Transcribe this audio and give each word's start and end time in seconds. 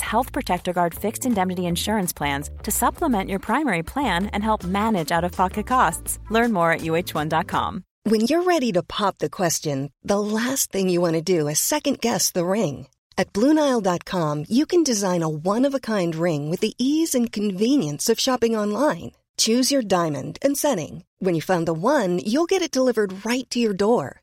Health 0.00 0.32
Protector 0.32 0.72
Guard 0.72 0.94
fixed 0.94 1.26
indemnity 1.26 1.66
insurance 1.66 2.12
plans 2.12 2.50
to 2.62 2.70
supplement 2.70 3.28
your 3.28 3.38
primary 3.38 3.82
plan 3.82 4.26
and 4.32 4.42
help 4.42 4.64
manage 4.64 5.12
out 5.12 5.24
of 5.24 5.32
pocket 5.32 5.66
costs. 5.66 6.18
Learn 6.30 6.52
more 6.52 6.72
at 6.72 6.80
uh1.com. 6.80 7.84
When 8.04 8.22
you're 8.22 8.44
ready 8.44 8.72
to 8.72 8.82
pop 8.82 9.18
the 9.18 9.28
question, 9.28 9.90
the 10.02 10.20
last 10.20 10.72
thing 10.72 10.88
you 10.88 11.00
want 11.00 11.14
to 11.14 11.22
do 11.36 11.48
is 11.48 11.58
second 11.58 12.00
guess 12.00 12.30
the 12.30 12.46
ring. 12.46 12.86
At 13.18 13.32
Bluenile.com, 13.32 14.44
you 14.48 14.64
can 14.64 14.82
design 14.84 15.22
a 15.22 15.28
one 15.28 15.64
of 15.64 15.74
a 15.74 15.80
kind 15.80 16.14
ring 16.14 16.48
with 16.50 16.60
the 16.60 16.74
ease 16.78 17.14
and 17.14 17.32
convenience 17.32 18.08
of 18.08 18.20
shopping 18.20 18.56
online. 18.56 19.12
Choose 19.36 19.70
your 19.70 19.82
diamond 19.82 20.38
and 20.40 20.56
setting. 20.56 21.04
When 21.18 21.34
you 21.34 21.42
find 21.42 21.66
the 21.66 21.74
one, 21.74 22.18
you'll 22.18 22.46
get 22.46 22.62
it 22.62 22.70
delivered 22.70 23.24
right 23.26 23.48
to 23.50 23.58
your 23.58 23.74
door. 23.74 24.22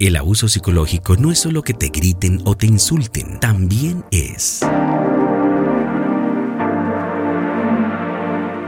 El 0.00 0.16
abuso 0.16 0.48
psicológico 0.48 1.16
no 1.16 1.30
es 1.30 1.40
solo 1.40 1.62
que 1.62 1.74
te 1.74 1.90
griten 1.90 2.40
o 2.46 2.56
te 2.56 2.64
insulten, 2.64 3.38
también 3.38 4.02
es 4.10 4.60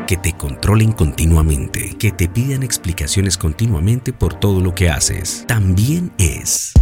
que 0.07 0.19
te 0.19 0.35
controlen 0.35 0.93
continuamente, 0.93 1.97
que 1.99 2.13
te 2.13 2.29
pidan 2.29 2.63
explicaciones 2.63 3.39
continuamente 3.39 4.13
por 4.13 4.35
todo 4.35 4.61
lo 4.61 4.75
que 4.75 4.91
haces. 4.91 5.47
También 5.49 6.13
es 6.19 6.75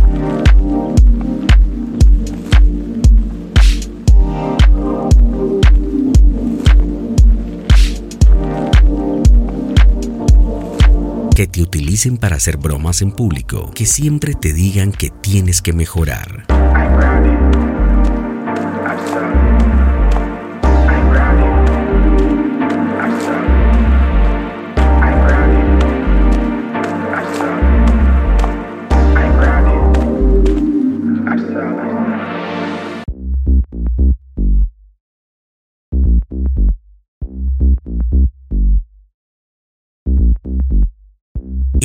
que 11.40 11.46
te 11.46 11.62
utilicen 11.62 12.18
para 12.18 12.36
hacer 12.36 12.58
bromas 12.58 13.00
en 13.00 13.12
público, 13.12 13.70
que 13.74 13.86
siempre 13.86 14.34
te 14.34 14.52
digan 14.52 14.92
que 14.92 15.08
tienes 15.08 15.62
que 15.62 15.72
mejorar. 15.72 16.44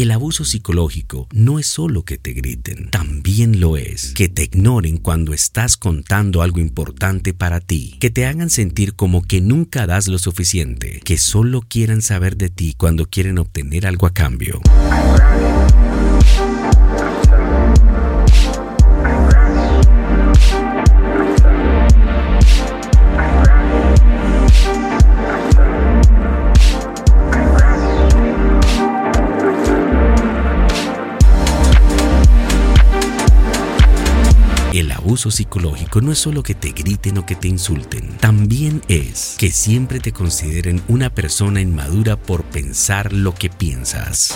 El 0.05 0.11
abuso 0.11 0.45
psicológico 0.45 1.27
no 1.33 1.57
es 1.57 1.66
solo 1.66 2.03
que 2.05 2.19
te 2.19 2.33
griten, 2.33 2.91
también 2.91 3.59
lo 3.59 3.75
es. 3.75 4.13
Que 4.13 4.29
te 4.29 4.43
ignoren 4.43 4.97
cuando 4.97 5.33
estás 5.33 5.77
contando 5.77 6.43
algo 6.43 6.59
importante 6.59 7.33
para 7.33 7.59
ti, 7.59 7.97
que 7.99 8.11
te 8.11 8.27
hagan 8.27 8.51
sentir 8.51 8.93
como 8.93 9.23
que 9.23 9.41
nunca 9.41 9.88
das 9.88 10.07
lo 10.07 10.19
suficiente, 10.19 11.01
que 11.03 11.17
solo 11.17 11.61
quieran 11.61 12.03
saber 12.03 12.38
de 12.38 12.51
ti 12.51 12.75
cuando 12.77 13.07
quieren 13.07 13.39
obtener 13.39 13.88
algo 13.88 14.05
a 14.05 14.13
cambio. 14.13 14.61
Abuso 35.16 35.31
psicológico 35.31 36.02
no 36.02 36.12
es 36.12 36.20
solo 36.20 36.44
que 36.44 36.56
te 36.56 36.74
griten 36.74 37.18
o 37.20 37.26
que 37.26 37.36
te 37.36 37.48
insulten, 37.48 38.18
también 38.18 38.81
es 38.90 39.36
que 39.38 39.50
siempre 39.50 40.02
te 40.02 40.12
consideren 40.12 40.81
una 40.90 41.09
persona 41.09 41.62
inmadura 41.62 42.18
por 42.18 42.44
pensar 42.44 43.14
lo 43.14 43.34
que 43.34 43.50
piensas. 43.50 44.36